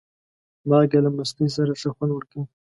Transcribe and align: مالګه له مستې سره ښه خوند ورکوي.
مالګه 0.69 0.99
له 1.05 1.09
مستې 1.17 1.45
سره 1.55 1.71
ښه 1.79 1.89
خوند 1.95 2.11
ورکوي. 2.13 2.43